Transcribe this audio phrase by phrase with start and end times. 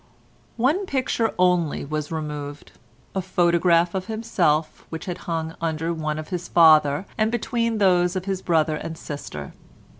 [0.57, 6.47] One picture only was removed—a photograph of himself which had hung under one of his
[6.47, 9.53] father and between those of his brother and sister.